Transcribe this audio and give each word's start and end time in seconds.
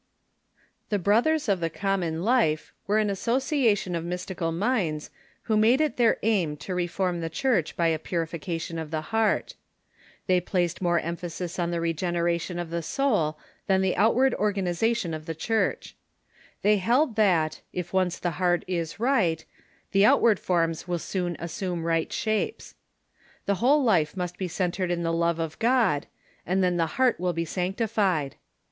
The 0.89 0.97
Brothers 0.97 1.47
of 1.47 1.59
the 1.59 1.69
Common 1.69 2.23
Life 2.23 2.73
were 2.87 2.97
an 2.97 3.11
association 3.11 3.93
of 3.93 4.03
mystical 4.03 4.51
minds 4.51 5.11
who 5.43 5.55
made 5.55 5.79
it 5.79 5.97
their 5.97 6.17
aim 6.23 6.57
to 6.57 6.73
reform 6.73 7.21
the 7.21 7.29
Church 7.29 7.77
by 7.77 7.89
a 7.89 7.99
purification 7.99 8.79
of 8.79 8.89
tlie 8.89 9.03
heart. 9.03 9.53
They 10.25 10.41
placed 10.41 10.81
more 10.81 10.99
^cJmmoVufe^ 10.99 11.05
emphasis 11.05 11.59
on 11.59 11.69
the 11.69 11.79
regeneration 11.79 12.57
of 12.57 12.71
the 12.71 12.81
soul 12.81 13.37
than 13.67 13.81
the 13.81 13.95
outward 13.95 14.33
organization 14.33 15.13
of 15.13 15.27
the 15.27 15.35
Church. 15.35 15.95
They 16.63 16.77
held 16.77 17.15
that, 17.17 17.61
if 17.71 17.93
once 17.93 18.17
the 18.17 18.31
heart 18.41 18.65
is 18.67 18.99
right, 18.99 19.45
the 19.91 20.03
outward 20.03 20.39
forms 20.39 20.87
will 20.87 20.97
soon 20.97 21.35
as 21.35 21.51
sume 21.51 21.83
right 21.83 22.11
shapes. 22.11 22.73
The 23.45 23.53
whole 23.61 23.83
life 23.83 24.17
must 24.17 24.39
be 24.39 24.47
centred 24.47 24.89
in 24.89 25.03
the 25.03 25.13
love 25.13 25.37
of 25.37 25.59
God, 25.59 26.07
and 26.43 26.63
then 26.63 26.77
the 26.77 26.87
heart 26.97 27.19
will 27.19 27.33
be 27.33 27.45
sanctified. 27.45 28.33